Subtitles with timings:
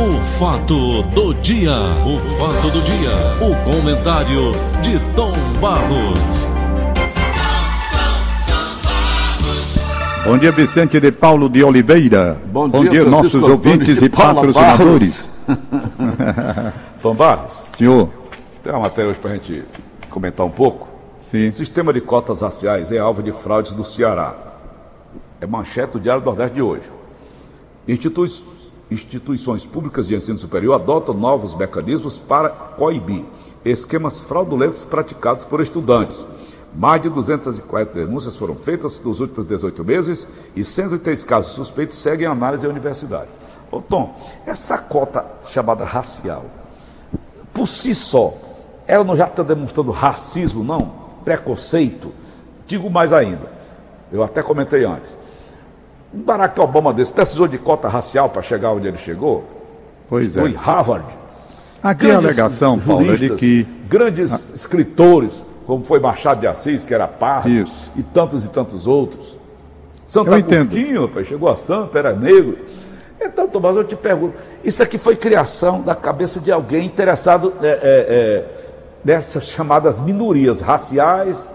[0.00, 1.76] O fato do dia,
[2.06, 6.48] o fato do dia, o comentário de Tom Barros.
[10.24, 12.40] Bom dia, Vicente de Paulo de Oliveira.
[12.46, 15.28] Bom dia, Bom dia nossos ouvintes e patrocinadores.
[17.02, 17.66] Tom Barros.
[17.76, 18.08] Senhor.
[18.64, 19.62] Tem uma matéria hoje para a gente
[20.08, 20.88] comentar um pouco.
[21.20, 21.50] Sim.
[21.50, 24.34] Sistema de cotas raciais é alvo de fraudes do Ceará.
[25.42, 26.90] É manchete do Diário do Nordeste de hoje.
[27.86, 28.28] Institui
[28.90, 33.24] instituições públicas de ensino superior adotam novos mecanismos para coibir
[33.64, 36.26] esquemas fraudulentos praticados por estudantes.
[36.74, 42.26] Mais de 240 denúncias foram feitas nos últimos 18 meses e 103 casos suspeitos seguem
[42.26, 43.28] análise à universidade.
[43.70, 44.14] Ô Tom,
[44.46, 46.44] essa cota chamada racial,
[47.52, 48.32] por si só,
[48.86, 50.94] ela não já está demonstrando racismo, não?
[51.24, 52.12] Preconceito?
[52.66, 53.50] Digo mais ainda,
[54.12, 55.16] eu até comentei antes.
[56.12, 59.44] Um Barack Obama desse precisou de cota racial para chegar onde ele chegou?
[60.08, 60.56] Pois Foi é.
[60.56, 61.06] Harvard.
[61.82, 63.66] Aqui a alegação, Paulo, é de que.
[63.88, 67.92] Grandes escritores, como foi Machado de Assis, que era pardo, Isso.
[67.96, 69.38] e tantos e tantos outros.
[70.06, 70.36] Santo Eu.
[70.36, 72.58] Agostinho, rapaz, chegou a santo, era negro.
[73.20, 77.66] Então, Tomás, eu te pergunto, isso aqui foi criação da cabeça de alguém interessado é,
[77.66, 78.48] é, é,
[79.04, 81.48] nessas chamadas minorias raciais,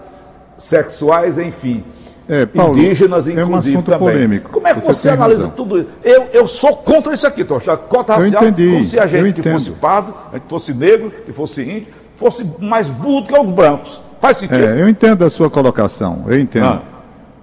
[0.56, 1.84] sexuais, enfim.
[2.28, 3.98] É, Paulo, indígenas, é um inclusive, também.
[3.98, 4.50] polêmico.
[4.50, 5.56] Como é que Você você, analisa razão.
[5.56, 5.88] tudo isso?
[6.02, 9.48] Eu, eu sou contra isso aqui, achando cota racial, entendi, como se a gente que
[9.48, 13.50] fosse pardo, a gente fosse negro, que fosse índio, fosse mais burro do que os
[13.52, 14.02] brancos.
[14.20, 14.60] Faz sentido?
[14.60, 16.66] É, eu entendo a sua colocação, eu entendo.
[16.66, 16.82] Ah.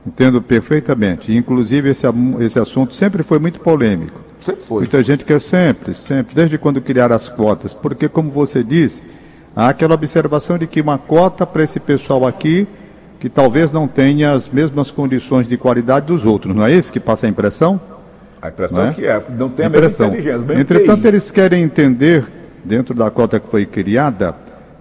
[0.06, 1.34] Entendo perfeitamente.
[1.34, 2.06] Inclusive, esse,
[2.42, 4.20] esse assunto sempre foi muito polêmico.
[4.40, 4.80] Sempre foi.
[4.80, 9.02] Muita gente quer sempre, sempre, desde quando criaram as cotas, porque, como você disse,
[9.56, 12.68] há aquela observação de que uma cota para esse pessoal aqui,
[13.24, 17.00] que talvez não tenha as mesmas condições de qualidade dos outros, não é isso que
[17.00, 17.80] passa a impressão?
[18.42, 18.94] A impressão Não é?
[18.94, 20.08] que é, não tem a mesma Impressão.
[20.10, 20.38] inteligência.
[20.40, 22.26] o mesmo Entretanto, eles querem entender,
[22.66, 24.36] dentro da cota que foi criada,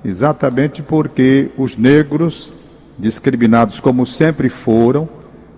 [0.05, 2.53] exatamente porque os negros,
[2.99, 5.09] discriminados como sempre foram,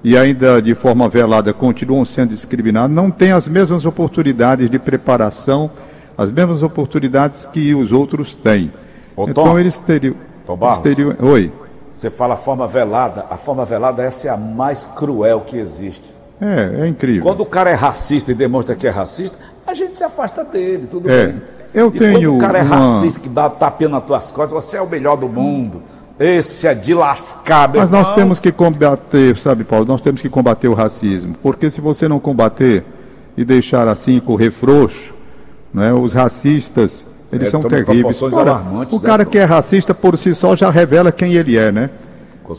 [0.05, 5.71] e ainda de forma velada continuam sendo discriminados, não têm as mesmas oportunidades de preparação,
[6.19, 8.71] as mesmas oportunidades que os outros têm.
[9.17, 10.15] Ô, então Tom, eles teriam.
[10.45, 10.81] Tom eles Barros.
[10.81, 11.51] teriam oi.
[11.95, 16.03] Você fala a forma velada, a forma velada essa é a mais cruel que existe.
[16.41, 17.23] É, é incrível.
[17.23, 20.87] Quando o cara é racista e demonstra que é racista, a gente se afasta dele,
[20.91, 21.27] tudo É.
[21.29, 21.43] bem.
[21.73, 24.65] Eu e tenho quando o cara é uma- racista, que dá tapinha nas tuas costas,
[24.65, 25.83] você é o melhor do mundo.
[26.19, 28.15] Esse é de lascar, meu Mas nós irmão.
[28.17, 29.85] temos que combater, sabe, Paulo?
[29.85, 31.35] Nós temos que combater o racismo.
[31.43, 32.85] Porque se você não combater
[33.37, 35.13] e deixar assim correr frouxo,
[35.73, 37.05] né, os racistas,
[37.35, 38.23] eles É, são terríveis.
[38.23, 39.31] Ora, o né, cara Tom?
[39.31, 41.91] que é racista por si só já revela quem ele é, né?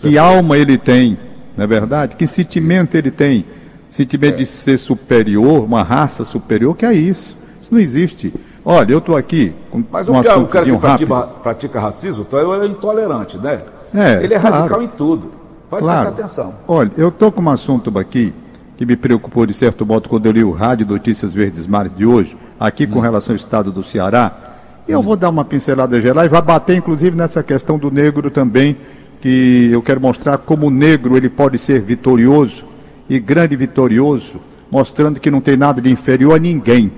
[0.02, 1.18] Que alma ele tem,
[1.56, 2.16] não é verdade?
[2.16, 3.46] Que sentimento ele tem?
[3.90, 7.38] Sentimento de ser superior, uma raça superior, que é isso.
[7.62, 8.34] Isso não existe.
[8.64, 12.26] Olha, eu estou aqui com Mas um o cara, o cara que pratica, pratica racismo,
[12.62, 13.60] é intolerante, né?
[13.94, 14.56] É, ele é claro.
[14.58, 15.32] radical em tudo.
[15.70, 16.02] Pode Claro.
[16.08, 16.54] prestar atenção.
[16.68, 18.34] Olha, eu estou com um assunto aqui
[18.76, 22.06] que me preocupou de certo modo quando eu li o Rádio Notícias Verdes Mares de
[22.06, 22.92] hoje, aqui Hum.
[22.92, 24.55] com relação ao estado do Ceará.
[24.88, 28.78] Eu vou dar uma pincelada geral e vai bater inclusive nessa questão do negro também,
[29.20, 32.64] que eu quero mostrar como o negro ele pode ser vitorioso
[33.10, 36.92] e grande vitorioso, mostrando que não tem nada de inferior a ninguém.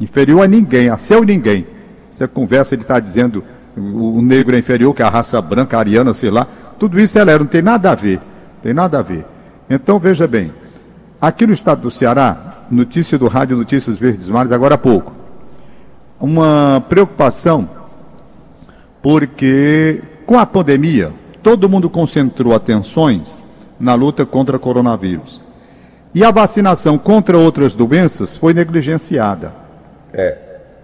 [0.00, 1.66] Inferior a ninguém, a seu ninguém.
[2.10, 3.44] Essa conversa ele está dizendo
[3.76, 6.46] o, negro é inferior que a raça branca, a ariana, sei lá.
[6.78, 8.20] Tudo isso é, não tem nada a ver.
[8.62, 9.24] Tem nada a ver.
[9.68, 10.52] Então veja bem,
[11.20, 15.17] aqui no estado do Ceará, notícia do Rádio Notícias Verdes Mares agora há pouco.
[16.20, 17.68] Uma preocupação
[19.00, 21.12] porque com a pandemia
[21.42, 23.42] todo mundo concentrou atenções
[23.78, 25.40] na luta contra o coronavírus.
[26.14, 29.52] E a vacinação contra outras doenças foi negligenciada.
[30.12, 30.36] É.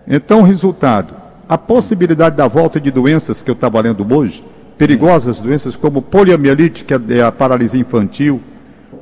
[0.07, 1.15] Então, resultado:
[1.49, 4.45] a possibilidade da volta de doenças que eu estava lendo hoje,
[4.79, 8.41] perigosas doenças como poliomielite, que é a paralisia infantil,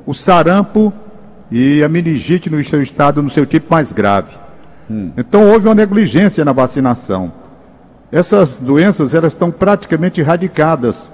[0.05, 0.91] o sarampo
[1.51, 4.42] e a meningite no seu estado, no seu tipo mais grave.
[5.17, 7.31] Então, houve uma negligência na vacinação.
[8.11, 11.11] Essas doenças elas estão praticamente erradicadas,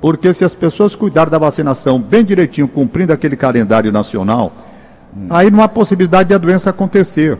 [0.00, 4.52] porque se as pessoas cuidarem da vacinação bem direitinho, cumprindo aquele calendário nacional,
[5.30, 7.38] aí não há possibilidade de a doença acontecer.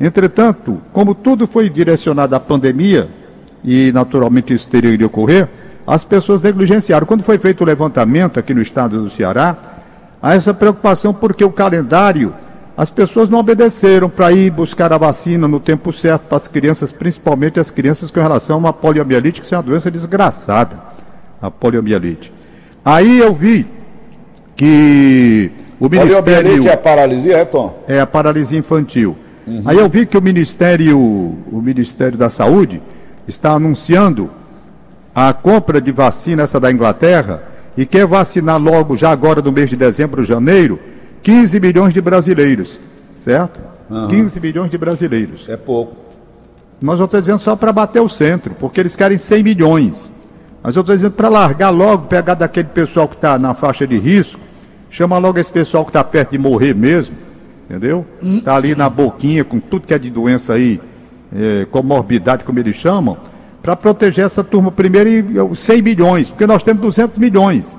[0.00, 3.08] Entretanto, como tudo foi direcionado à pandemia,
[3.62, 5.48] e naturalmente isso teria de ocorrer,
[5.86, 7.06] as pessoas negligenciaram.
[7.06, 9.56] Quando foi feito o levantamento aqui no estado do Ceará,
[10.20, 12.34] há essa preocupação porque o calendário,
[12.76, 16.92] as pessoas não obedeceram para ir buscar a vacina no tempo certo para as crianças,
[16.92, 20.80] principalmente as crianças com relação a uma poliomielite, que é uma doença desgraçada,
[21.40, 22.32] a poliomielite.
[22.84, 23.66] Aí eu vi
[24.56, 26.22] que o Ministério...
[26.22, 27.84] Poliomielite é a paralisia, é, Tom?
[27.86, 29.16] É a paralisia infantil.
[29.46, 29.62] Uhum.
[29.64, 32.82] Aí eu vi que o Ministério, o Ministério da Saúde
[33.28, 34.30] está anunciando
[35.14, 37.42] a compra de vacina, essa da Inglaterra,
[37.76, 40.78] e quer vacinar logo, já agora no mês de dezembro, janeiro,
[41.24, 42.78] 15 milhões de brasileiros,
[43.14, 43.58] certo?
[43.88, 44.08] Uhum.
[44.08, 45.48] 15 milhões de brasileiros.
[45.48, 45.96] É pouco.
[46.80, 50.12] Mas eu estou dizendo só para bater o centro, porque eles querem 100 milhões.
[50.62, 53.98] Mas eu estou dizendo para largar logo, pegar daquele pessoal que está na faixa de
[53.98, 54.40] risco,
[54.90, 57.16] chama logo esse pessoal que está perto de morrer mesmo,
[57.64, 58.04] entendeu?
[58.22, 60.78] Está ali na boquinha com tudo que é de doença aí,
[61.34, 63.16] é, comorbidade, como eles chamam,
[63.62, 67.74] para proteger essa turma primeiro e 100 milhões, porque nós temos 200 milhões.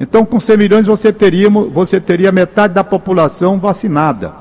[0.00, 4.32] Então, com 100 milhões, você teria, você teria metade da população vacinada.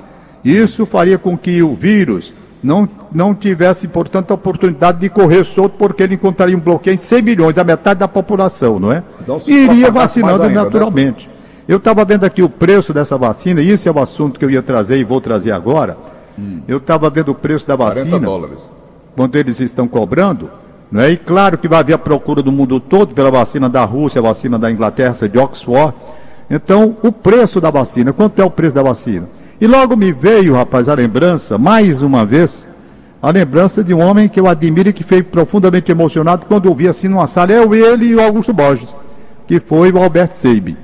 [0.44, 5.76] Isso faria com que o vírus não, não tivesse, portanto, a oportunidade de correr solto,
[5.78, 9.04] porque ele encontraria um bloqueio em 100 milhões, a metade da população, não é?
[9.22, 10.64] Então, e iria vacinando ainda, né?
[10.64, 11.28] naturalmente.
[11.28, 11.34] Né?
[11.68, 14.50] Eu estava vendo aqui o preço dessa vacina, e esse é o assunto que eu
[14.50, 15.98] ia trazer e vou trazer agora.
[16.38, 16.62] Hum.
[16.68, 18.06] Eu estava vendo o preço da vacina.
[18.06, 18.72] 40 dólares.
[19.16, 20.50] Quando eles estão cobrando.
[20.92, 21.12] Não é?
[21.12, 24.58] E claro que vai haver a procura do mundo todo pela vacina da Rússia, vacina
[24.58, 25.94] da Inglaterra, de Oxford.
[26.50, 29.28] Então, o preço da vacina, quanto é o preço da vacina?
[29.60, 32.70] E logo me veio, rapaz, a lembrança, mais uma vez,
[33.22, 36.76] a lembrança de um homem que eu admiro e que foi profundamente emocionado quando eu
[36.76, 38.96] vi assim numa sala, eu, ele e o Augusto Borges,
[39.48, 40.78] que foi o Albert Seib.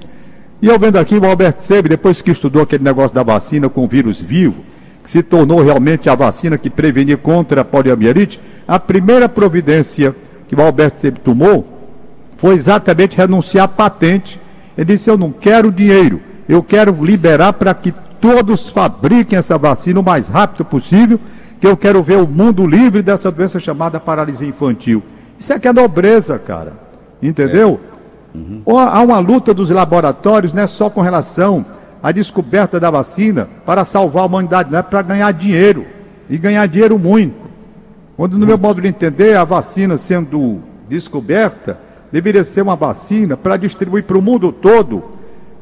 [0.61, 3.87] E eu vendo aqui o Albert Seib, depois que estudou aquele negócio da vacina com
[3.87, 4.63] vírus vivo,
[5.03, 10.15] que se tornou realmente a vacina que prevenia contra a poliomielite, a primeira providência
[10.47, 11.67] que o Alberto sempre tomou
[12.37, 14.39] foi exatamente renunciar à patente.
[14.77, 19.99] Ele disse: Eu não quero dinheiro, eu quero liberar para que todos fabriquem essa vacina
[19.99, 21.19] o mais rápido possível,
[21.59, 25.03] que eu quero ver o mundo livre dessa doença chamada paralisia infantil.
[25.37, 26.73] Isso é que é nobreza, cara.
[27.21, 27.79] Entendeu?
[28.33, 28.37] É.
[28.37, 28.63] Uhum.
[28.65, 31.65] Há uma luta dos laboratórios, não é só com relação
[32.03, 35.85] à descoberta da vacina para salvar a humanidade, não é para ganhar dinheiro.
[36.29, 37.35] E ganhar dinheiro muito.
[38.17, 41.79] Quando, no meu modo de entender, a vacina sendo descoberta,
[42.11, 45.03] deveria ser uma vacina para distribuir para o mundo todo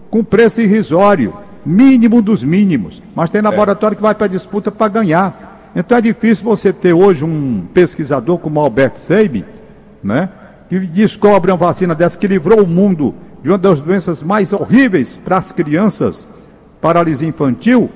[0.10, 1.34] com preço irrisório,
[1.66, 3.02] mínimo dos mínimos.
[3.16, 3.44] Mas tem é.
[3.44, 3.98] laboratório é.
[3.98, 5.72] que vai para a disputa para ganhar.
[5.76, 9.46] Então é difícil você ter hoje um pesquisador como Albert Seib,
[10.04, 10.30] né,
[10.68, 15.18] que descobre uma vacina dessa que livrou o mundo de uma das doenças mais horríveis
[15.18, 16.28] para as crianças,
[16.80, 17.90] paralisia infantil.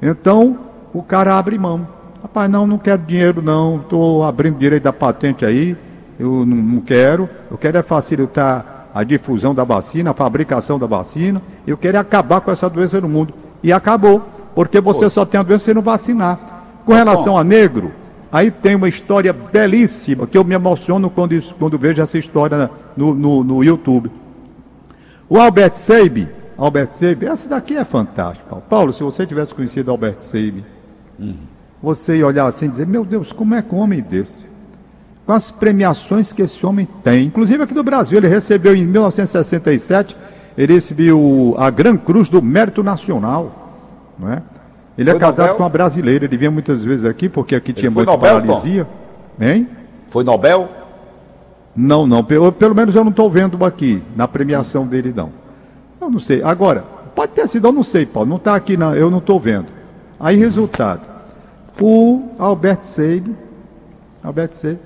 [0.00, 0.58] Então
[0.92, 1.86] o cara abre mão.
[2.22, 5.76] Rapaz, não, não quero dinheiro não, estou abrindo direito da patente aí,
[6.18, 10.86] eu não, não quero, eu quero é facilitar a difusão da vacina, a fabricação da
[10.86, 13.34] vacina, eu quero é acabar com essa doença no mundo.
[13.62, 14.22] E acabou,
[14.54, 15.10] porque você Pô.
[15.10, 16.38] só tem a doença se não vacinar.
[16.86, 17.90] Com relação a negro,
[18.30, 23.14] aí tem uma história belíssima, que eu me emociono quando, quando vejo essa história no,
[23.14, 24.10] no, no YouTube.
[25.28, 28.56] O Albert Seib, Albert Seib, essa daqui é fantástica.
[28.56, 30.64] Paulo, se você tivesse conhecido Albert Seib,
[31.18, 31.54] uhum
[31.84, 34.46] você ia olhar assim e dizer, meu Deus, como é que um homem desse?
[35.26, 40.16] Com as premiações que esse homem tem, inclusive aqui do Brasil, ele recebeu em 1967,
[40.56, 43.74] ele recebeu a Gran Cruz do Mérito Nacional,
[44.18, 44.42] não é?
[44.96, 45.56] Ele é foi é casado Nobel?
[45.56, 48.84] com uma brasileira, ele vinha muitas vezes aqui, porque aqui ele tinha muita Nobel, paralisia.
[48.84, 49.44] Tom?
[49.44, 49.68] Hein?
[50.08, 50.68] Foi Nobel?
[51.76, 55.32] Não, não, pelo, pelo menos eu não estou vendo aqui, na premiação dele não.
[56.00, 56.42] Eu não sei.
[56.42, 56.84] Agora,
[57.14, 59.66] pode ter sido, eu não sei, Paulo, não está aqui, não, eu não estou vendo.
[60.18, 61.06] Aí, resultado,
[61.80, 63.34] o Albert Seib,
[64.22, 64.78] Albert Seib,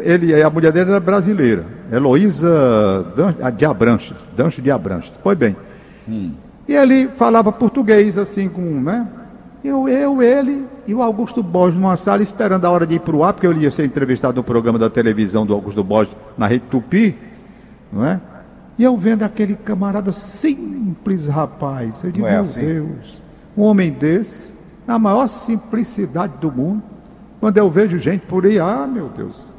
[0.00, 3.06] ele, a mulher dele era brasileira, Heloísa
[3.54, 5.54] de Abranches, Dancho de Abranches, foi bem.
[6.08, 6.34] Hum.
[6.66, 9.06] E ele falava português, assim, com, né?
[9.64, 13.14] Eu, eu, ele e o Augusto Borges numa sala esperando a hora de ir para
[13.14, 16.48] o ar, porque eu ia ser entrevistado no programa da televisão do Augusto Borges na
[16.48, 17.16] Rede Tupi,
[17.92, 18.20] não é?
[18.76, 22.02] E eu vendo aquele camarada simples, rapaz.
[22.02, 22.64] Eu digo, é assim.
[22.64, 23.22] meu Deus,
[23.56, 24.52] um homem desse,
[24.86, 26.82] na maior simplicidade do mundo.
[27.38, 29.52] Quando eu vejo gente por aí, ah, meu Deus,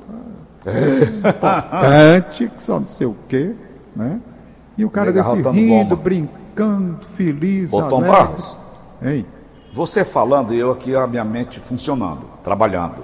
[0.65, 3.53] é importante, que só não sei o quê,
[3.95, 4.19] né?
[4.77, 8.17] E o cara desse rindo, brincando, feliz, Botão alegre.
[8.17, 8.57] Barros,
[9.01, 9.25] hein?
[9.74, 13.03] Você falando e eu aqui, a minha mente funcionando, trabalhando.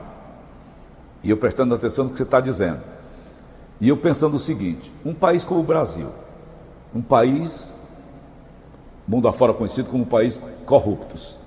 [1.24, 2.82] E eu prestando atenção no que você está dizendo.
[3.82, 6.08] E eu pensando o seguinte: um país como o Brasil,
[6.94, 7.74] um país,
[9.08, 11.38] mundo afora conhecido como um país corruptos,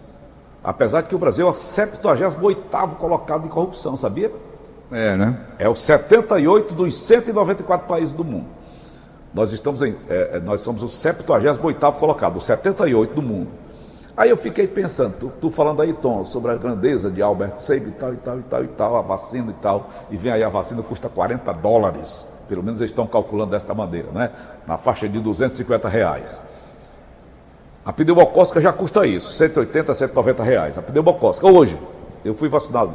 [0.65, 4.31] Apesar de que o Brasil é o 78 colocado em corrupção, sabia?
[4.93, 5.41] É, né?
[5.59, 8.47] É o 78 dos 194 países do mundo.
[9.35, 13.49] Nós estamos em, é, é nós somos o 78 colocado, o 78 do mundo.
[14.15, 17.89] Aí eu fiquei pensando, tu, tu, falando aí, Tom, sobre a grandeza de Albert Seib
[17.89, 20.45] e tal, e tal, e tal, e tal, a vacina e tal, e vem aí
[20.45, 24.31] a vacina custa 40 dólares, pelo menos eles estão calculando desta maneira, né?
[24.67, 26.39] Na faixa de 250 reais.
[27.87, 30.77] A pneumocócica já custa isso, 180, 190 reais.
[30.77, 31.81] A pneumocócica, hoje,
[32.23, 32.93] eu fui vacinado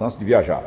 [0.00, 0.62] antes de viajar.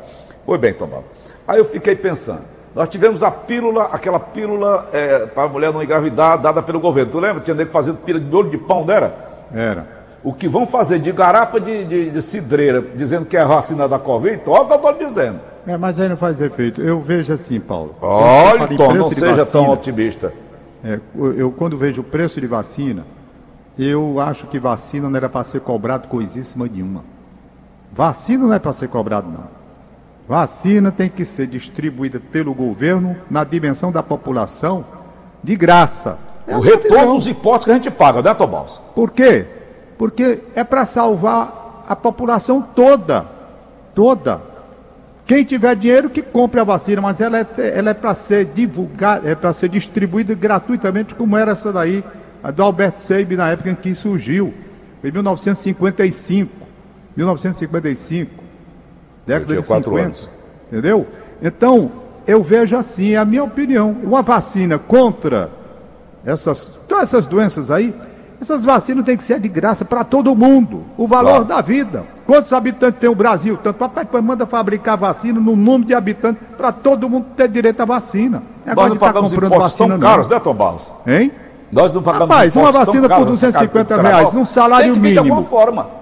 [0.46, 1.06] Foi bem, Tomado.
[1.48, 2.44] Aí eu fiquei pensando,
[2.76, 7.10] nós tivemos a pílula, aquela pílula é, para a mulher não engravidar, dada pelo governo.
[7.10, 7.42] Tu lembra?
[7.42, 9.29] Tinha nego fazendo pílula de olho de pão, não era?
[9.54, 10.00] Era.
[10.24, 13.98] O que vão fazer de garapa de, de, de cidreira, dizendo que é vacina da
[13.98, 15.40] Covid, olha o que eu estou dizendo.
[15.66, 16.82] É, mas aí não faz efeito.
[16.82, 17.96] Eu vejo assim, Paulo.
[18.02, 20.34] Olha, Tom, não seja tão otimista.
[20.84, 23.06] É, eu, quando vejo o preço de vacina,
[23.78, 27.04] eu acho que vacina não era para ser cobrado coisíssima nenhuma.
[27.92, 29.60] Vacina não é para ser cobrado, não.
[30.28, 34.86] Vacina tem que ser distribuída pelo governo na dimensão da população
[35.44, 36.18] de graça.
[36.50, 38.82] É o retorno dos impostos que a gente paga, né, Tomás?
[38.96, 39.46] Por quê?
[39.98, 43.26] Porque é para salvar a população toda.
[43.94, 44.42] Toda.
[45.26, 49.30] Quem tiver dinheiro que compre a vacina, mas ela é, ela é para ser divulgada,
[49.30, 52.04] é para ser distribuída gratuitamente, como era essa daí,
[52.44, 54.52] a do Albert Seib na época em que surgiu.
[55.02, 56.52] Foi em 1955.
[57.16, 58.50] 1955
[59.30, 60.02] década de 50.
[60.02, 60.32] Anos.
[60.68, 61.08] Entendeu?
[61.42, 61.92] Então,
[62.26, 63.96] eu vejo assim, é a minha opinião.
[64.04, 65.52] Uma vacina contra
[66.26, 67.94] essas, todas essas doenças aí,
[68.42, 70.86] essas vacinas têm que ser de graça para todo mundo.
[70.98, 71.46] O valor claro.
[71.46, 72.06] da vida.
[72.26, 73.58] Quantos habitantes tem o Brasil?
[73.62, 77.86] Tanto papai manda fabricar vacina no número de habitantes para todo mundo ter direito à
[77.86, 78.44] vacina.
[78.66, 80.00] É Nós não tá pagamos impostos tão não.
[80.00, 80.94] caros, né, Tom Barros?
[81.06, 81.32] Hein?
[81.72, 85.24] Nós não pagamos Rapaz, uma vacina por 250 reais, num salário Tem que mínimo.
[85.24, 86.00] De alguma forma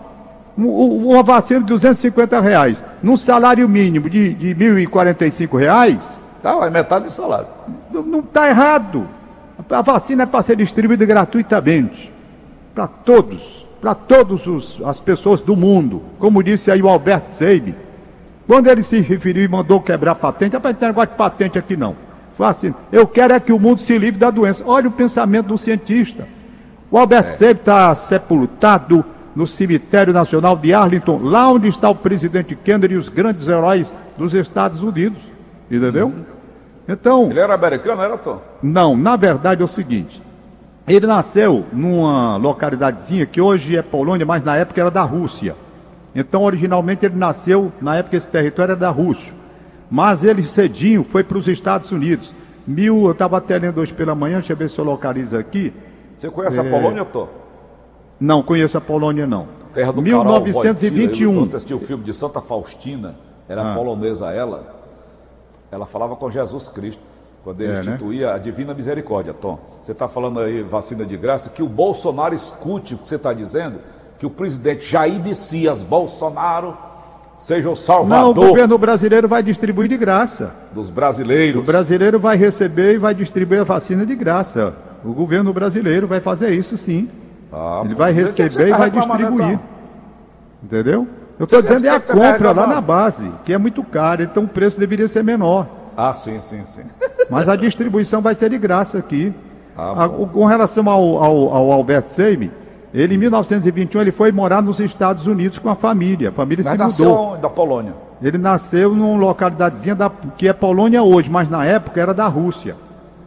[0.57, 6.19] uma vacina de 250 reais, num salário mínimo de, de 1.045 reais.
[6.41, 7.47] Tá, é metade do salário.
[7.91, 9.07] Não está errado.
[9.69, 12.13] A vacina é para ser distribuída gratuitamente
[12.77, 16.03] para todos, para todas as pessoas do mundo.
[16.19, 17.73] Como disse aí o Alberto Seib,
[18.45, 21.75] quando ele se referiu e mandou quebrar patente, rapaz, não tem negócio de patente aqui
[21.75, 21.95] não.
[22.35, 24.63] Foi assim, eu quero é que o mundo se livre da doença.
[24.67, 26.27] Olha o pensamento do cientista.
[26.91, 27.33] O Alberto é.
[27.33, 29.03] Seib está sepultado
[29.35, 33.91] no cemitério nacional de Arlington, lá onde está o presidente Kennedy e os grandes heróis
[34.15, 35.23] dos Estados Unidos.
[35.69, 36.07] Entendeu?
[36.07, 36.36] Uhum.
[36.87, 37.29] Então.
[37.29, 38.41] Ele era americano, era Tom?
[38.61, 40.21] Não, na verdade é o seguinte.
[40.87, 45.55] Ele nasceu numa localidadezinha que hoje é Polônia, mas na época era da Rússia.
[46.15, 49.35] Então, originalmente, ele nasceu, na época esse território era da Rússia.
[49.91, 52.33] Mas ele cedinho foi para os Estados Unidos.
[52.65, 55.73] Mil, eu estava até lendo hoje pela manhã, deixa eu ver se eu localizo aqui.
[56.17, 56.61] Você conhece é...
[56.61, 57.27] a Polônia, Tom?
[58.19, 59.47] Não, conheço a Polônia não.
[59.73, 61.31] Terra do 1921.
[61.31, 63.15] Carol assisti o filme de Santa Faustina,
[63.47, 63.75] era ah.
[63.75, 64.75] polonesa ela.
[65.71, 67.01] Ela falava com Jesus Cristo
[67.43, 67.79] quando ele é, né?
[67.79, 68.33] instituía né?
[68.33, 69.57] a divina misericórdia, Tom.
[69.81, 73.31] Você está falando aí vacina de graça, que o Bolsonaro escute o que você está
[73.33, 73.79] dizendo,
[74.19, 76.77] que o presidente Jair Messias Bolsonaro
[77.37, 78.35] seja o salvador.
[78.35, 80.53] Não, o governo brasileiro vai distribuir de graça.
[80.73, 81.61] Dos brasileiros.
[81.61, 84.73] O brasileiro vai receber e vai distribuir a vacina de graça.
[85.05, 87.07] O governo brasileiro vai fazer isso sim.
[87.51, 89.59] Ah, ele vai receber e tá vai distribuir.
[90.61, 91.07] Entendeu?
[91.39, 94.47] Eu estou dizendo é a compra lá na base, que é muito caro, então o
[94.47, 95.67] preço deveria ser menor.
[95.95, 96.83] Ah, sim, sim, sim.
[97.29, 99.33] Mas a distribuição vai ser de graça aqui.
[99.75, 102.51] Ah, a, com relação ao, ao, ao Albert Seime,
[102.93, 106.29] ele em 1921 ele foi morar nos Estados Unidos com a família.
[106.29, 107.37] A família mas se mudou.
[107.37, 107.93] da Polônia.
[108.21, 112.75] Ele nasceu numa localidadezinha da, que é Polônia hoje, mas na época era da Rússia.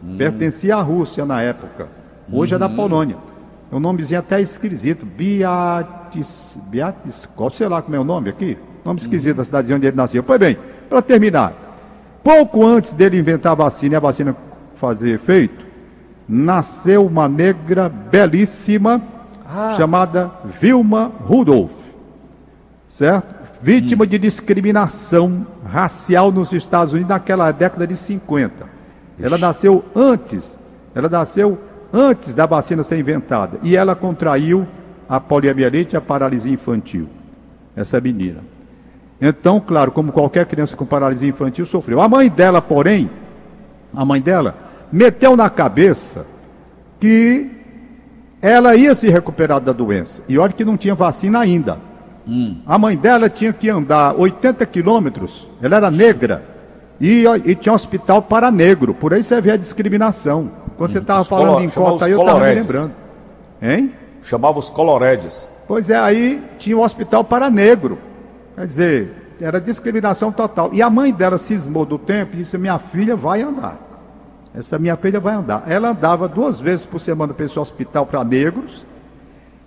[0.03, 0.17] Hum.
[0.17, 1.87] Pertencia à Rússia na época.
[2.31, 2.57] Hoje hum.
[2.57, 2.75] é da hum.
[2.75, 3.15] Polônia.
[3.71, 5.05] É um nomezinho até esquisito.
[5.05, 8.57] Beatis, Beatis, sei lá como é o nome aqui.
[8.83, 10.21] Nome esquisito da cidade onde ele nasceu.
[10.21, 10.57] Pois bem,
[10.89, 11.53] para terminar.
[12.23, 14.35] Pouco antes dele inventar a vacina e a vacina
[14.75, 15.65] fazer efeito,
[16.27, 19.01] nasceu uma negra belíssima
[19.47, 19.75] ah.
[19.77, 21.83] chamada Vilma Rudolph.
[22.87, 23.41] Certo?
[23.61, 24.07] Vítima hum.
[24.07, 28.69] de discriminação racial nos Estados Unidos naquela década de 50.
[29.19, 30.57] Ela nasceu antes,
[30.95, 31.57] ela nasceu
[31.93, 33.59] antes da vacina ser inventada.
[33.63, 34.67] E ela contraiu
[35.07, 37.07] a poliomielite e a paralisia infantil.
[37.75, 38.39] Essa menina.
[39.19, 42.01] Então, claro, como qualquer criança com paralisia infantil sofreu.
[42.01, 43.09] A mãe dela, porém,
[43.93, 44.55] a mãe dela,
[44.91, 46.25] meteu na cabeça
[46.99, 47.49] que
[48.41, 50.23] ela ia se recuperar da doença.
[50.27, 51.77] E olha que não tinha vacina ainda.
[52.27, 52.57] Hum.
[52.65, 56.43] A mãe dela tinha que andar 80 quilômetros, ela era negra,
[56.99, 58.93] e, e tinha um hospital para negro.
[58.93, 60.51] Por aí você vê a discriminação.
[60.81, 62.91] Quando você estava falando em cota aí, eu estava me lembrando.
[63.61, 63.93] Hein?
[64.23, 65.47] Chamava os coloredes.
[65.67, 67.99] Pois é, aí tinha um hospital para negro.
[68.55, 70.71] Quer dizer, era discriminação total.
[70.73, 73.77] E a mãe dela cismou do tempo e disse: Minha filha vai andar.
[74.55, 75.65] Essa minha filha vai andar.
[75.67, 78.83] Ela andava duas vezes por semana para esse hospital para negros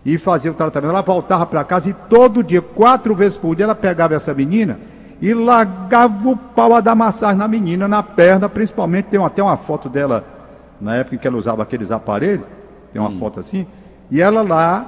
[0.04, 0.90] e fazia o tratamento.
[0.90, 4.80] Ela voltava para casa e todo dia, quatro vezes por dia, ela pegava essa menina
[5.22, 9.04] e largava o pau a dar massagem na menina, na perna, principalmente.
[9.04, 10.33] Tem até uma foto dela
[10.80, 12.46] na época em que ela usava aqueles aparelhos,
[12.92, 13.18] tem uma hum.
[13.18, 13.66] foto assim,
[14.10, 14.86] E ela lá,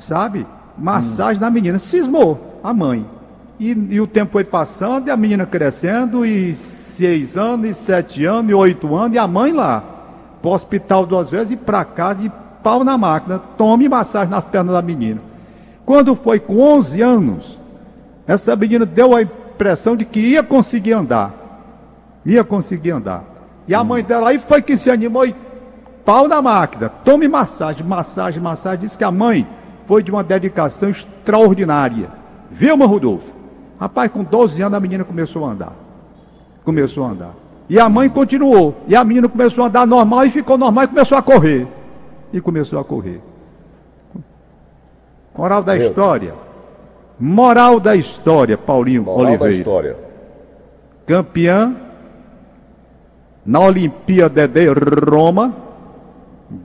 [0.00, 0.46] sabe,
[0.76, 1.78] massagem da menina.
[1.78, 3.06] Cismou, a mãe.
[3.60, 8.24] E, e o tempo foi passando, e a menina crescendo, e seis anos, e sete
[8.24, 9.82] anos, e oito anos, e a mãe lá.
[10.40, 12.32] Para o hospital duas vezes, e para casa, e
[12.62, 13.38] pau na máquina.
[13.56, 15.20] Tome massagem nas pernas da menina.
[15.84, 17.60] Quando foi com 11 anos,
[18.26, 21.34] essa menina deu a impressão de que ia conseguir andar.
[22.26, 23.24] Ia conseguir andar.
[23.68, 25.34] E a mãe dela aí foi que se animou e
[26.02, 26.88] pau na máquina.
[26.88, 28.80] Tome massagem, massagem, massagem.
[28.80, 29.46] Disse que a mãe
[29.84, 32.10] foi de uma dedicação extraordinária.
[32.50, 33.30] Vilma Rodolfo.
[33.78, 35.76] Rapaz, com 12 anos a menina começou a andar.
[36.64, 37.34] Começou a andar.
[37.68, 38.74] E a mãe continuou.
[38.88, 41.68] E a menina começou a andar normal e ficou normal e começou a correr.
[42.32, 43.20] E começou a correr.
[45.36, 46.34] Moral da Meu história.
[47.20, 49.54] Moral da história, Paulinho Moral da Oliveira.
[49.54, 49.96] história.
[51.06, 51.76] Campeã
[53.48, 55.56] na Olimpíada de Roma.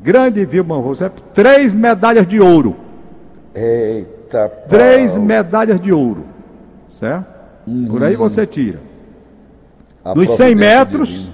[0.02, 1.16] Grande Vilma Rousseff.
[1.34, 2.76] Três medalhas de ouro.
[3.56, 5.24] Eita, Três pau.
[5.24, 6.26] medalhas de ouro.
[6.90, 7.26] Certo?
[7.90, 8.80] Por aí você tira.
[10.04, 11.32] A Nos 100 providência metros,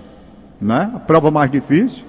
[0.62, 0.91] né?
[0.96, 2.03] a prova mais difícil.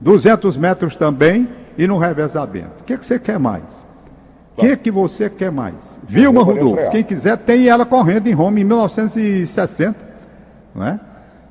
[0.00, 1.48] 200 metros também.
[1.76, 2.82] E no revezamento.
[2.82, 3.84] O que, que você quer mais?
[4.56, 5.98] O que, que você quer mais?
[6.06, 6.90] Vilma Rodolfo.
[6.90, 9.96] Quem quiser, tem ela correndo em Roma em 1960.
[10.74, 11.00] Não é?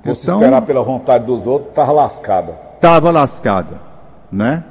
[0.03, 2.53] Você esperar pela vontade dos outros, tava lascada.
[2.75, 3.79] estava lascada,
[4.31, 4.63] né?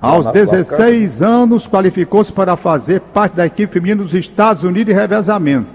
[0.00, 5.00] Aos nas 16 anos, qualificou-se para fazer parte da equipe feminina dos Estados Unidos de
[5.00, 5.68] revezamento.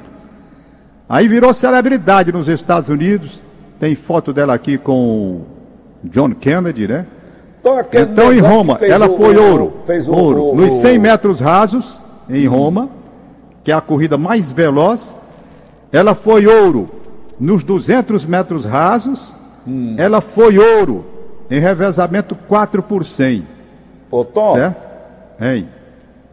[1.08, 3.42] Aí virou celebridade nos Estados Unidos.
[3.80, 5.46] Tem foto dela aqui com o
[6.04, 7.08] John Kennedy, né?
[7.60, 9.74] Então, Então, em Roma, ela o- foi ouro.
[9.86, 10.44] Fez o, ouro.
[10.52, 12.00] o- Nos o- 100 metros rasos,
[12.30, 12.90] em Roma,
[13.64, 15.16] que é a corrida mais veloz.
[15.92, 16.88] Ela foi ouro
[17.40, 19.36] nos 200 metros rasos.
[19.68, 19.96] Hum.
[19.98, 21.06] Ela foi ouro
[21.50, 23.48] em revezamento 4 por 100.
[24.12, 24.88] Ô, Tom, Certo?
[25.42, 25.70] Hein?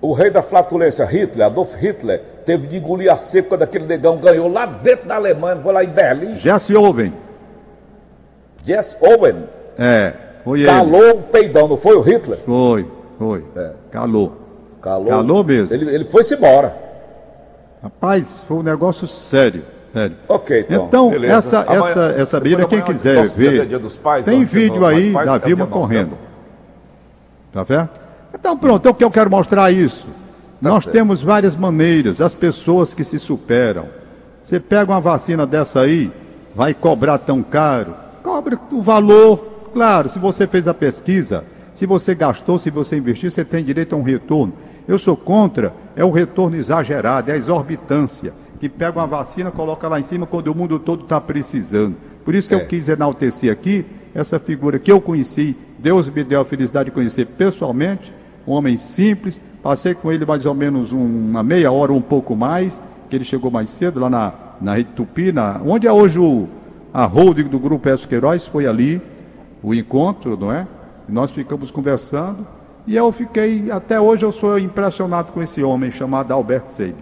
[0.00, 4.18] o rei da flatulência, Hitler, Adolf Hitler, teve de engolir a seco quando aquele negão
[4.18, 6.36] ganhou lá dentro da Alemanha, foi lá em Berlim.
[6.36, 7.12] Jesse Owen.
[8.64, 9.44] Jess Owen
[9.78, 10.12] É,
[10.44, 10.66] foi ele.
[10.68, 12.38] calou o peidão, não foi o Hitler?
[12.44, 12.86] Foi,
[13.18, 13.44] foi.
[13.56, 13.70] É.
[13.90, 14.32] Calou.
[14.80, 15.08] Calou.
[15.08, 15.74] Calou mesmo.
[15.74, 16.76] Ele, ele foi-se embora.
[17.82, 19.62] Rapaz, foi um negócio sério.
[20.28, 20.86] Ok, Tom.
[20.86, 21.34] Então, beleza.
[21.34, 24.44] essa, Amanhã- essa, essa menina, quem amanhã, quiser dia, ver, dia dos pais, tem né?
[24.44, 26.18] Dia vídeo aí pais, da é dia Vilma correndo.
[27.52, 27.88] Tá vendo?
[28.34, 30.06] Então, pronto, é o que eu quero mostrar isso.
[30.60, 30.94] Nós certo.
[30.94, 33.86] temos várias maneiras, as pessoas que se superam.
[34.42, 36.10] Você pega uma vacina dessa aí,
[36.54, 37.94] vai cobrar tão caro?
[38.22, 39.44] Cobre o valor.
[39.72, 43.94] Claro, se você fez a pesquisa, se você gastou, se você investiu, você tem direito
[43.94, 44.52] a um retorno.
[44.88, 48.32] Eu sou contra, é o retorno exagerado, é a exorbitância.
[48.60, 51.94] Que pega uma vacina, coloca lá em cima quando o mundo todo está precisando.
[52.24, 52.62] Por isso que É.
[52.62, 56.90] eu quis enaltecer aqui essa figura que eu conheci, Deus me deu a felicidade de
[56.94, 58.12] conhecer pessoalmente,
[58.46, 60.98] um homem simples, passei com ele mais ou menos um-
[61.30, 64.90] uma meia hora, um pouco mais, que ele chegou mais cedo lá na, na Rede
[64.96, 66.48] Tupi, na, onde é hoje o,
[66.94, 68.06] a holding do Grupo S.
[68.08, 69.02] Queiroz, foi ali
[69.62, 70.66] o encontro, não é?
[71.08, 72.46] E nós ficamos conversando,
[72.86, 76.94] e eu fiquei, até hoje eu sou impressionado com esse homem chamado Albert Seib,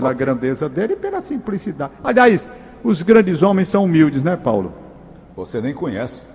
[0.00, 1.92] pela grandeza dele e pela simplicidade.
[2.02, 2.48] Aliás,
[2.82, 4.72] os grandes homens são humildes, né, Paulo?
[5.36, 6.26] Você nem conhece.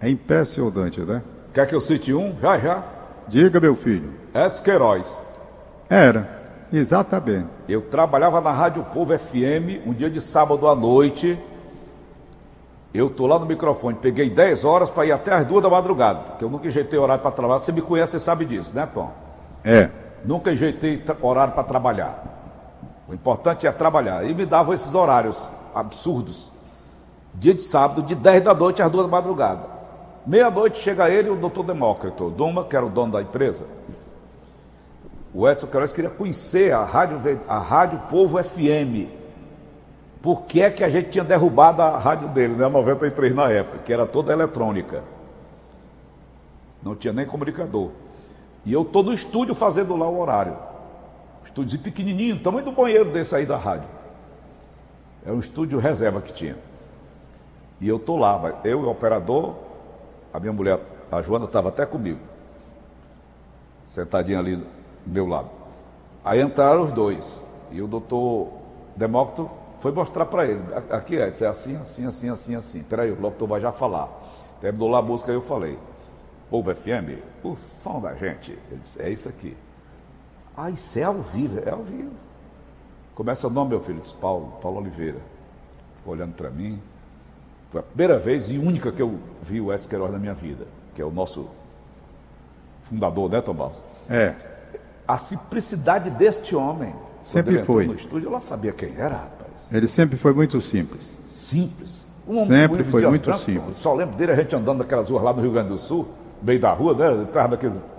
[0.00, 1.22] É impressionante, né?
[1.52, 2.34] Quer que eu cite um?
[2.40, 2.84] Já, já.
[3.28, 4.14] Diga, meu filho.
[4.62, 5.22] Queiroz.
[5.88, 6.28] Era,
[6.72, 7.48] exatamente.
[7.68, 11.38] Eu trabalhava na Rádio Povo FM, um dia de sábado à noite.
[12.92, 16.20] Eu tô lá no microfone, peguei 10 horas para ir até as duas da madrugada,
[16.20, 17.58] porque eu nunca enjeitei horário para trabalhar.
[17.58, 19.12] Você me conhece, você sabe disso, né, Tom?
[19.64, 19.90] É.
[20.24, 22.25] Nunca enjeitei horário para trabalhar.
[23.08, 24.24] O importante é trabalhar.
[24.24, 26.52] E me davam esses horários absurdos.
[27.34, 29.76] Dia de sábado, de 10 da noite às 2 da madrugada.
[30.26, 33.66] Meia-noite chega ele e o doutor Demócrito, Duma, que era o dono da empresa.
[35.32, 39.08] O Edson Queiroz queria conhecer a Rádio, a Rádio Povo FM.
[40.20, 42.66] Por que é que a gente tinha derrubado a rádio dele, né?
[42.66, 45.04] 93 na época, que era toda eletrônica.
[46.82, 47.90] Não tinha nem comunicador.
[48.64, 50.56] E eu tô no estúdio fazendo lá o horário.
[51.46, 53.88] Estúdio pequenininho, tamanho do banheiro desse aí da rádio.
[55.24, 56.56] É um estúdio reserva que tinha.
[57.80, 59.54] E eu tô lá, eu o operador,
[60.34, 60.80] a minha mulher,
[61.10, 62.18] a Joana, estava até comigo.
[63.84, 64.66] Sentadinha ali do
[65.06, 65.48] meu lado.
[66.24, 67.40] Aí entraram os dois.
[67.70, 68.48] E o doutor
[68.96, 70.60] Demócrito foi mostrar para ele.
[70.90, 72.82] "A- Aqui é, é assim, assim, assim, assim, assim.
[72.82, 74.08] Peraí, o locutor vai já falar.
[74.60, 75.78] Terminou lá a música, eu falei.
[76.50, 78.52] Povo FM, o som da gente.
[78.70, 79.56] Ele disse, é isso aqui.
[80.56, 82.12] Ah, isso é ao vivo, é ao vivo.
[83.14, 85.18] Começa o nome, meu filho, Paulo, Paulo Oliveira.
[85.98, 86.80] Ficou olhando para mim.
[87.70, 90.66] Foi a primeira vez e única que eu vi o Edson Queiroz na minha vida,
[90.94, 91.48] que é o nosso
[92.84, 93.82] fundador, né, Tomás?
[94.08, 94.34] É.
[95.06, 96.94] A simplicidade deste homem.
[97.22, 97.86] Sempre foi.
[97.86, 99.72] no estúdio, ela sabia quem era, rapaz.
[99.72, 101.18] Ele sempre foi muito simples.
[101.28, 102.06] Simples.
[102.28, 103.76] Um Sempre foi muito simples.
[103.76, 106.08] Só lembro dele a gente andando naquelas ruas lá no Rio Grande do Sul,
[106.42, 107.22] meio da rua, né?
[107.22, 107.92] Atrás daqueles.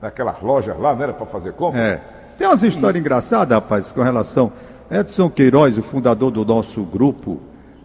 [0.00, 1.82] Naquelas lojas lá, não era para fazer compras?
[1.82, 2.00] É.
[2.36, 4.52] Tem umas histórias engraçadas, rapaz, com relação.
[4.90, 7.40] Edson Queiroz, o fundador do nosso grupo,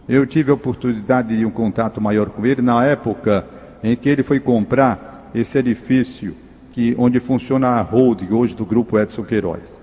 [0.08, 3.44] eu tive a oportunidade de um contato maior com ele na época
[3.82, 6.36] em que ele foi comprar esse edifício
[6.70, 9.80] que, onde funciona a holding hoje do grupo Edson Queiroz.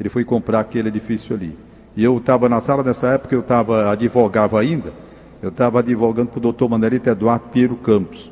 [0.00, 1.56] Ele foi comprar aquele edifício ali.
[1.94, 4.92] E eu estava na sala nessa época, eu estava advogava ainda,
[5.42, 8.31] eu estava advogando para o doutor Manelito Eduardo Piero Campos.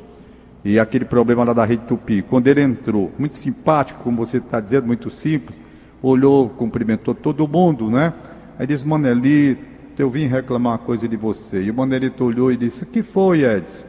[0.63, 2.21] E aquele problema lá da Rede Tupi.
[2.21, 5.59] Quando ele entrou, muito simpático, como você está dizendo, muito simples,
[6.01, 8.13] olhou, cumprimentou todo mundo, né?
[8.59, 9.61] Aí disse, Manelito,
[9.97, 11.63] eu vim reclamar uma coisa de você.
[11.63, 13.85] E o Manelito olhou e disse, que foi, Edson?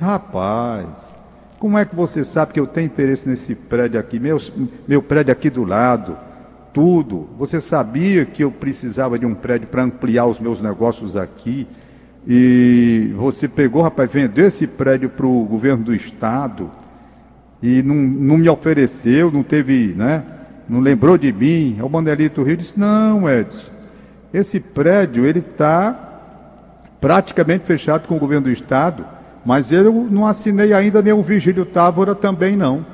[0.00, 1.14] Rapaz,
[1.58, 4.38] como é que você sabe que eu tenho interesse nesse prédio aqui, meu,
[4.86, 6.16] meu prédio aqui do lado,
[6.72, 7.28] tudo?
[7.38, 11.66] Você sabia que eu precisava de um prédio para ampliar os meus negócios aqui?
[12.26, 16.70] E você pegou, rapaz, vendeu esse prédio para o governo do estado
[17.62, 20.24] e não, não me ofereceu, não teve, né?
[20.68, 21.78] Não lembrou de mim.
[21.80, 23.70] O Manelito Rio disse, não, Edson,
[24.34, 26.02] esse prédio ele está
[27.00, 29.04] praticamente fechado com o governo do estado,
[29.44, 32.84] mas eu não assinei ainda nem o Vigílio Távora também não.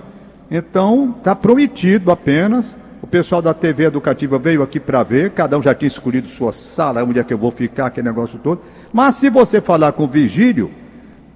[0.51, 2.77] Então, está prometido apenas.
[3.13, 7.05] Pessoal da TV Educativa veio aqui para ver, cada um já tinha escolhido sua sala,
[7.05, 8.63] onde é que eu vou ficar, aquele negócio todo.
[8.91, 10.71] Mas se você falar com o Vigílio,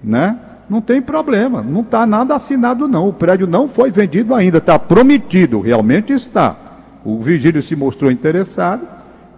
[0.03, 0.39] né?
[0.71, 3.11] Não tem problema, não está nada assinado não.
[3.11, 6.57] O prédio não foi vendido ainda, está prometido, realmente está.
[7.05, 8.89] O Vigílio se mostrou interessado,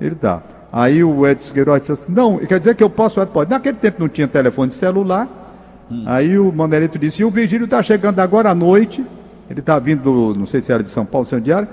[0.00, 0.40] ele está.
[0.72, 3.50] Aí o Edson Queiroz disse assim, não, quer dizer que eu posso, pode.
[3.50, 5.28] Naquele tempo não tinha telefone celular.
[6.06, 9.04] Aí o Manelito disse, e o Vigílio está chegando agora à noite,
[9.50, 11.66] ele está vindo, não sei se era de São Paulo, São Diário,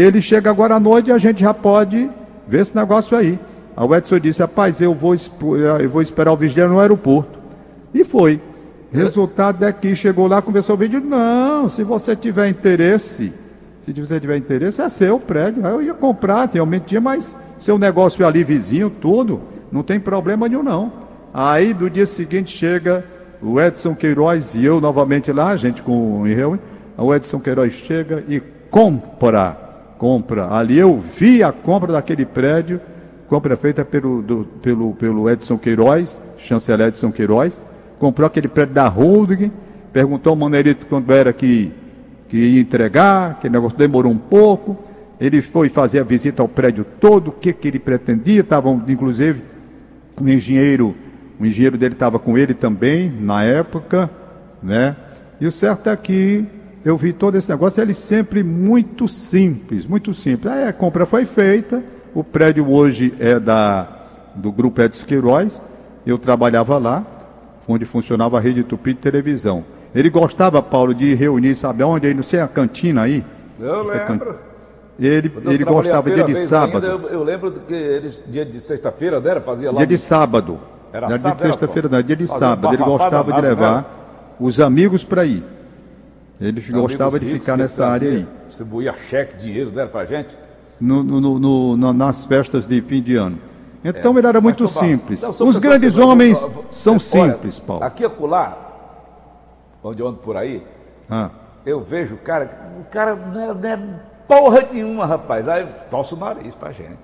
[0.00, 2.10] ele chega agora à noite e a gente já pode
[2.46, 3.38] ver esse negócio aí.
[3.76, 7.38] O Edson disse, rapaz, eu vou, expo- eu vou esperar o Vigílio no aeroporto.
[7.92, 8.40] E foi.
[8.92, 13.32] Resultado é que chegou lá, conversou o vídeo, não, se você tiver interesse,
[13.82, 15.66] se você tiver interesse, é seu o prédio.
[15.66, 20.00] Aí eu ia comprar, realmente tinha, mas seu negócio é ali vizinho, tudo, não tem
[20.00, 20.92] problema nenhum não.
[21.34, 23.04] Aí do dia seguinte chega
[23.42, 26.60] o Edson Queiroz e eu novamente lá, a gente com em reunião,
[26.96, 29.65] o Edson Queiroz chega e compra,
[29.98, 30.52] compra.
[30.54, 32.80] Ali eu vi a compra daquele prédio,
[33.28, 37.60] compra feita pelo, do- pelo, pelo Edson Queiroz, chanceler Edson Queiroz,
[37.98, 39.50] comprou aquele prédio da Holding,
[39.92, 41.72] perguntou ao Manelito quando era que,
[42.28, 44.76] que ia entregar, aquele negócio demorou um pouco,
[45.18, 49.42] ele foi fazer a visita ao prédio todo, o que, que ele pretendia, estavam, inclusive,
[50.20, 50.94] um engenheiro,
[51.40, 54.10] o engenheiro dele estava com ele também, na época,
[54.62, 54.94] né?
[55.40, 56.44] E o certo é que
[56.86, 60.52] eu vi todo esse negócio, ele sempre muito simples, muito simples.
[60.52, 61.82] Aí a compra foi feita,
[62.14, 63.88] o prédio hoje é da,
[64.36, 65.60] do Grupo Edson Queiroz,
[66.06, 67.04] eu trabalhava lá,
[67.66, 69.64] onde funcionava a rede Tupi de televisão.
[69.92, 72.06] Ele gostava, Paulo, de reunir, sabe aonde?
[72.06, 73.24] Aí, não sei, a cantina aí?
[73.58, 74.06] Eu lembro.
[74.06, 74.36] can-
[75.00, 76.86] Ele, ele gostava dia de sábado.
[76.86, 79.40] ainda, eu, eu lembro que eles, dia de sexta-feira, né?
[79.40, 79.78] Fazia lá.
[79.78, 80.60] Dia de sábado.
[80.92, 82.72] Era era dia sábado, de sexta-feira, não, dia de um sábado.
[82.74, 83.84] Ele gostava de levar né?
[84.38, 85.55] os amigos para ir.
[86.40, 88.28] Ele gostava de Amigos ficar nessa área aí.
[88.48, 90.36] Distribuía cheque, dinheiro, né, pra gente.
[90.80, 93.38] No, no- no- no- nas festas de fim de ano.
[93.82, 95.22] Então ele era muito simples.
[95.22, 97.84] não, são Os grandes homens Olha, são olha, simples, Paulo.
[97.84, 98.58] Aqui e acolá,
[99.82, 100.66] onde eu ando por aí,
[101.08, 101.30] Ah,
[101.64, 105.48] eu vejo o cara, o cara não é, não é porra nenhuma, rapaz.
[105.48, 106.98] Aí torce o nariz pra gente.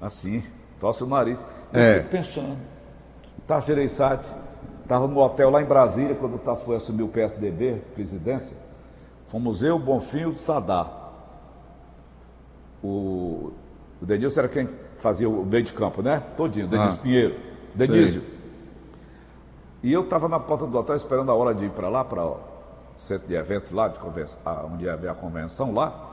[0.00, 0.42] Assim,
[0.78, 1.44] torce o nariz.
[1.72, 1.94] Eu É.
[1.96, 2.56] fico pensando.
[3.46, 4.28] Tá, Gereissati,
[4.86, 8.56] estava no hotel lá em Brasília, quando o Tasso foi assumir o PSDB, presidência.
[9.26, 11.10] Fomos eu, Bonfim e o Sadar.
[12.82, 13.52] O,
[14.00, 16.22] o Denilson era quem fazia o meio de campo, né?
[16.36, 17.02] Todinho, Denilson Ah.
[17.02, 17.34] Pinheiro.
[17.74, 18.22] Denísio.
[19.82, 22.24] E eu estava na porta do hotel esperando a hora de ir para lá, para
[22.24, 22.38] o
[22.96, 26.10] centro de eventos lá, de conversa, ah, onde ia haver a convenção lá.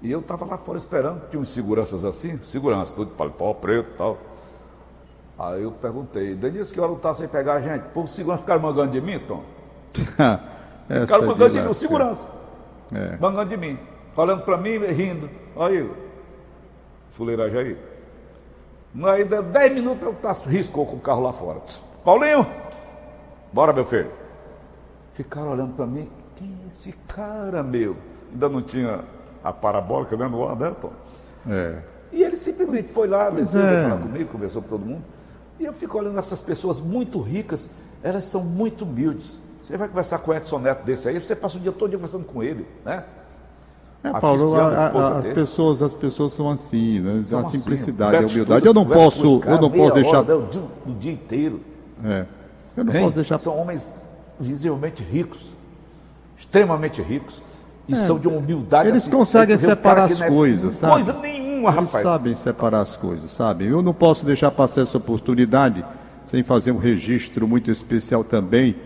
[0.00, 3.90] E eu estava lá fora esperando, tinha uns seguranças assim, segurança, tudo de paletó preto
[3.94, 4.18] e tal.
[5.38, 7.82] Aí eu perguntei, Denilson, que hora tá sem pegar a gente?
[7.94, 9.42] Pô, os seguranças ficaram mangando de mim, Tom?
[10.88, 12.28] Ficaram mangando de mim, lá, o segurança.
[12.92, 13.16] É.
[13.18, 13.78] Mangando de mim.
[14.16, 15.28] Olhando para mim rindo.
[15.56, 15.90] Aí,
[17.12, 17.78] fuleiragem aí.
[19.04, 21.60] Aí, deu 10 minutos, eu Tasso riscou com o carro lá fora.
[22.04, 22.46] Paulinho,
[23.52, 24.10] bora, meu filho.
[25.12, 26.10] Ficaram olhando para mim.
[26.36, 27.96] Quem é esse cara, meu?
[28.30, 29.00] Ainda não tinha
[29.42, 30.92] a parabólica né, no ar, né, Tom?
[31.48, 31.78] É.
[32.12, 33.82] E ele simplesmente foi lá, desceu, é.
[33.82, 35.02] falar comigo, conversou com todo mundo.
[35.60, 37.70] E eu fico olhando essas pessoas muito ricas,
[38.02, 39.38] elas são muito humildes.
[39.60, 42.24] Você vai conversar com o Edson Neto desse aí, você passa o dia todo conversando
[42.24, 43.04] com ele, né?
[44.04, 47.22] É, A Paulo, a- a- esposa as pessoas, as pessoas são assim, né?
[47.24, 48.66] São a assim, simplicidade, a humildade.
[48.66, 51.60] Eu não posso, eu não posso deixar, hora, né, o, dia, o dia inteiro.
[52.04, 52.26] é,
[52.76, 53.02] eu não Hein?
[53.02, 53.94] posso deixar São homens
[54.40, 55.54] visivelmente ricos,
[56.36, 57.40] extremamente ricos,
[57.86, 58.90] e são de uma humildade É.
[58.90, 60.94] Eles assim, conseguem separar as é coisas, sabe?
[60.94, 62.02] Coisa nenhuma, Eles rapaz.
[62.02, 63.66] sabem separar as coisas, sabe?
[63.66, 65.84] Eu não posso deixar passar essa oportunidade
[66.26, 68.76] sem fazer um registro muito especial também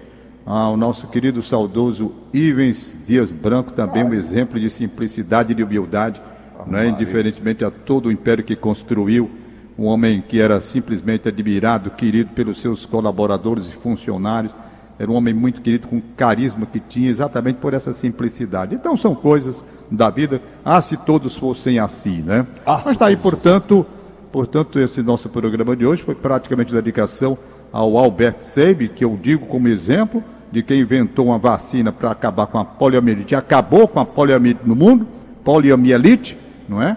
[0.45, 6.23] ao nosso querido saudoso Ivens Dias Branco, também um exemplo de simplicidade e de humildade,
[6.67, 6.89] né?
[6.89, 9.29] indiferentemente a todo o império que construiu,
[9.77, 14.55] um homem que era simplesmente admirado, querido pelos seus colaboradores e funcionários,
[14.99, 18.75] era um homem muito querido, com carisma que tinha, exatamente por essa simplicidade.
[18.75, 22.47] Então são coisas da vida, ah, se todos fossem assim, né?
[22.65, 23.87] Ah, Mas está aí, todos fossem portanto,
[24.33, 27.37] portanto, esse nosso programa de hoje foi praticamente dedicação
[27.73, 32.47] ao Albert Seib, que eu digo como exemplo de quem inventou uma vacina para acabar
[32.47, 35.07] com a poliomielite, acabou com a poliomielite no mundo,
[35.45, 36.97] poliomielite, não é?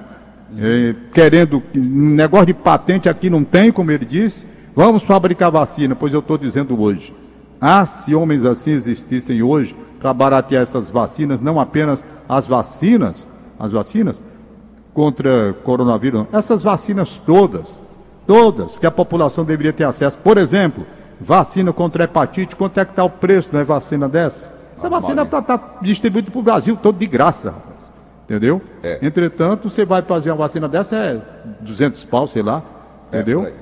[0.58, 6.14] É, querendo, negócio de patente aqui não tem, como ele disse, vamos fabricar vacina, pois
[6.14, 7.14] eu estou dizendo hoje.
[7.62, 13.28] Ah, se homens assim existissem hoje para baratear essas vacinas, não apenas as vacinas,
[13.60, 14.24] as vacinas
[14.94, 16.40] contra coronavírus, não.
[16.40, 17.82] essas vacinas todas,
[18.26, 20.18] todas que a população deveria ter acesso.
[20.20, 20.86] Por exemplo,
[21.20, 24.50] vacina contra hepatite, quanto é que está o preço de uma vacina dessa?
[24.76, 27.92] Essa Ah, vacina é para estar distribuída para o Brasil todo de graça, rapaz.
[28.24, 28.62] Entendeu?
[28.84, 29.00] É.
[29.02, 31.22] Entretanto, você vai fazer uma vacina dessa, é
[31.62, 32.62] 200 pau, sei lá.
[33.08, 33.42] Entendeu?
[33.42, 33.54] por aí.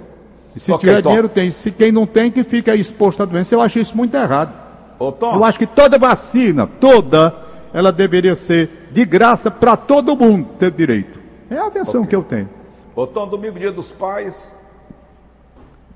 [0.58, 1.10] E se Ok, tiver Tom.
[1.10, 1.52] dinheiro, tem.
[1.52, 3.54] Se quem não tem, que fica exposto à doença.
[3.56, 4.54] Eu acho isso muito errado.
[5.00, 7.34] Ô, Tom, Eu acho que toda vacina, toda,
[7.72, 11.20] ela deveria ser de graça para todo mundo ter direito.
[11.50, 12.10] É a versão Ok.
[12.10, 12.50] que eu tenho.
[12.96, 14.58] ô, Tom, domingo, dia dos pais.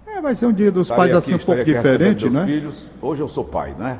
[0.06, 2.45] É, vai ser um dia dos estarei pais aqui, assim um pouco diferente, né?
[2.45, 2.91] filhos.
[3.02, 4.00] Hoje eu sou pai, né?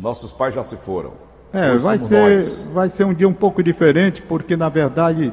[0.00, 1.12] Nossos pais já se foram.
[1.52, 2.64] É, Hoje vai ser, nós.
[2.72, 5.32] vai ser um dia um pouco diferente, porque na verdade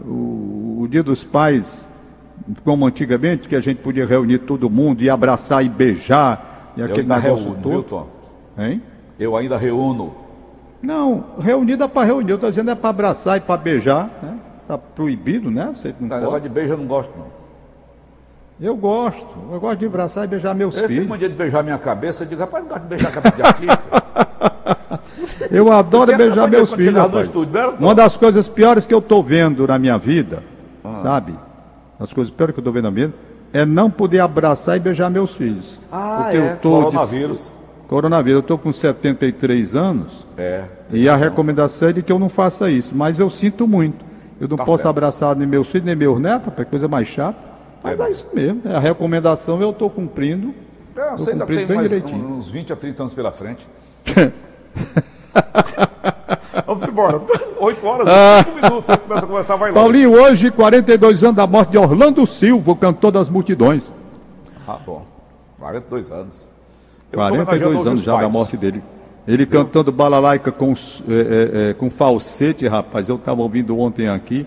[0.00, 1.86] o, o dia dos pais,
[2.64, 6.86] como antigamente, que a gente podia reunir todo mundo e abraçar e beijar, e Eu
[6.86, 7.70] aquele ainda reúno, todo.
[7.70, 8.06] viu, Tom?
[8.58, 8.82] Hein?
[9.18, 10.14] Eu ainda reúno.
[10.82, 14.34] Não, reunido é para reunir, eu estou dizendo é para abraçar e para beijar, né?
[14.66, 15.72] Tá proibido, né?
[15.74, 16.20] Você não Tá, pode.
[16.26, 17.26] negócio de beijo eu não gosto, não.
[18.60, 21.08] Eu gosto, eu gosto de abraçar e beijar meus Eu tenho filhos.
[21.08, 23.42] mania de beijar minha cabeça, eu digo, rapaz, não gosto de beijar a cabeça de
[23.42, 23.82] artista.
[25.50, 26.94] Eu adoro beijar meus filhos.
[26.94, 27.26] rapaz.
[27.26, 27.74] estúdio?
[27.78, 30.42] Uma das coisas piores que eu estou vendo na minha vida,
[30.84, 30.94] Ah.
[30.96, 31.34] sabe?
[31.98, 33.12] As coisas piores que eu estou vendo vida
[33.52, 35.80] é não poder abraçar e beijar meus filhos.
[35.90, 37.52] Ah, Porque é, eu tô de- coronavírus.
[37.88, 38.34] Coronavírus.
[38.36, 40.64] Eu estou com 73 anos É.
[40.92, 42.94] e a recomendação é de que eu não faça isso.
[42.94, 44.04] Mas eu sinto muito.
[44.40, 44.90] Eu não Tá posso certo.
[44.90, 47.48] abraçar nem meus filhos, nem meus netos, rapaz, coisa mais chata.
[47.82, 48.02] Mas É.
[48.04, 48.62] é, isso mesmo.
[48.66, 50.54] É a recomendação eu estou cumprindo.
[50.94, 52.34] É, você ainda tem mais direitinho.
[52.34, 53.66] uns 20 a 30 anos pela frente.
[56.68, 57.22] Vamos embora.
[57.58, 58.86] 8 horas e 5 minutos.
[58.86, 59.74] Você começa a conversar, vai lá.
[59.74, 63.90] Paulinho, hoje, 42 anos da morte de Orlando Silva, cantor das multidões.
[64.66, 65.06] Ah, bom.
[65.58, 66.50] 42 anos.
[67.10, 68.32] Eu tô homenageando 42 hoje anos os já da pais.
[68.32, 68.82] morte dele.
[69.26, 70.74] Ele cantando balalaica com, é,
[71.08, 73.08] é, é, com falsete, rapaz.
[73.08, 74.46] Eu estava ouvindo ontem aqui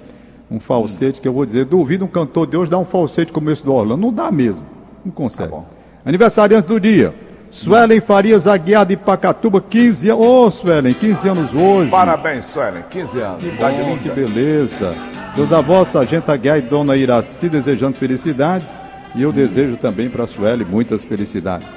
[0.49, 3.49] um falsete que eu vou dizer, duvido um cantor de hoje dar um falsete como
[3.49, 3.99] esse do Orlando.
[4.01, 4.63] Não dá mesmo.
[5.03, 5.49] Não consegue.
[5.49, 5.65] Tá bom.
[6.05, 7.15] Aniversariantes do dia.
[7.51, 10.25] Suelen Farias Aguiar de Pacatuba, 15 anos.
[10.25, 11.91] Ô, Suelen, 15 anos hoje.
[11.91, 12.83] Parabéns, Suelen.
[12.89, 13.43] 15 anos.
[13.43, 14.13] Idade Bom, que linda.
[14.15, 14.95] beleza.
[15.35, 18.73] Seus avós, Sargento Aguiar e Dona Iraci, desejando felicidades.
[19.13, 21.67] E eu desejo também para a Sueli muitas felicidades.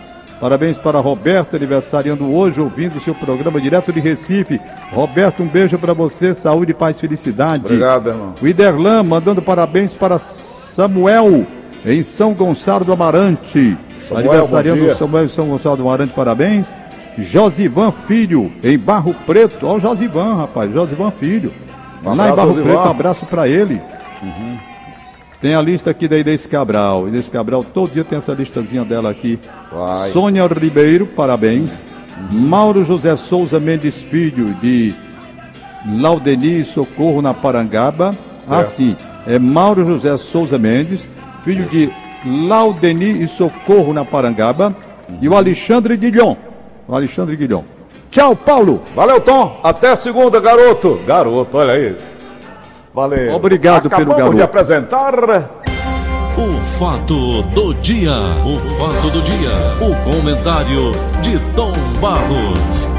[0.40, 4.60] Parabéns para a Roberta, aniversariando hoje, ouvindo o seu programa direto de Recife.
[4.92, 7.64] Roberto, um beijo para você, saúde, paz, felicidade.
[7.64, 8.34] Obrigado, irmão.
[8.40, 11.46] O Iderlan mandando parabéns para Samuel,
[11.84, 13.76] em São Gonçalo do Amarante.
[14.08, 14.94] Samuel, Aniversariando dia.
[14.94, 16.74] Samuel em São Gonçalo do Amarante, parabéns.
[17.16, 19.66] Josivan Filho, em Barro Preto.
[19.66, 21.52] Ó, o Josivan, rapaz, Josivan Filho.
[22.04, 22.72] Um Lá em abraço, Barro Josivan.
[22.72, 23.80] Preto, um abraço para ele.
[25.40, 27.06] Tem a lista aqui da Inês Cabral.
[27.06, 29.38] Inês Cabral, todo dia tem essa listazinha dela aqui.
[29.70, 30.10] Vai.
[30.10, 31.86] Sônia Ribeiro, parabéns.
[32.30, 34.94] Mauro José Souza Mendes Filho, de
[35.86, 38.16] Laudeni Socorro, na Parangaba.
[38.38, 38.60] Certo.
[38.60, 38.96] Ah, sim.
[39.26, 41.08] É Mauro José Souza Mendes,
[41.42, 41.90] filho de
[42.24, 44.74] Laudeni e Socorro, na Parangaba.
[45.20, 46.36] E o Alexandre Guilhom.
[46.88, 47.64] O Alexandre Guilhom.
[48.10, 48.82] Tchau, Paulo.
[48.94, 49.60] Valeu, Tom.
[49.62, 51.00] Até segunda, garoto.
[51.06, 51.96] Garoto, olha aí.
[52.94, 53.34] Valeu.
[53.34, 54.36] Obrigado pelo Acabamos garoto.
[54.36, 55.14] de apresentar.
[56.38, 58.12] O fato do dia.
[58.44, 59.50] O fato do dia.
[59.80, 62.93] O comentário de Tom Barros.